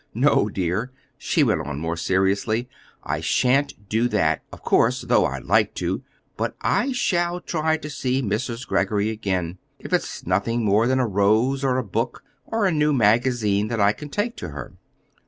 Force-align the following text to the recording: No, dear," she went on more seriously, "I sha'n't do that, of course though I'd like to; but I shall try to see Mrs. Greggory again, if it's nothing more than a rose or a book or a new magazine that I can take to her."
No, 0.15 0.49
dear," 0.49 0.89
she 1.15 1.43
went 1.43 1.61
on 1.61 1.77
more 1.79 1.95
seriously, 1.95 2.67
"I 3.03 3.19
sha'n't 3.21 3.87
do 3.87 4.07
that, 4.07 4.41
of 4.51 4.63
course 4.63 5.01
though 5.03 5.27
I'd 5.27 5.43
like 5.43 5.75
to; 5.75 6.01
but 6.37 6.55
I 6.61 6.91
shall 6.91 7.39
try 7.39 7.77
to 7.77 7.87
see 7.87 8.23
Mrs. 8.23 8.67
Greggory 8.67 9.11
again, 9.11 9.59
if 9.77 9.93
it's 9.93 10.25
nothing 10.25 10.65
more 10.65 10.87
than 10.87 10.99
a 10.99 11.05
rose 11.05 11.63
or 11.63 11.77
a 11.77 11.83
book 11.83 12.23
or 12.47 12.65
a 12.65 12.71
new 12.71 12.93
magazine 12.93 13.67
that 13.67 13.79
I 13.79 13.91
can 13.93 14.09
take 14.09 14.35
to 14.37 14.49
her." 14.49 14.73